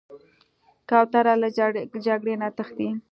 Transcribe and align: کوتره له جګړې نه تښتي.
کوتره 0.89 1.33
له 1.41 1.47
جګړې 2.05 2.33
نه 2.41 2.47
تښتي. 2.57 2.89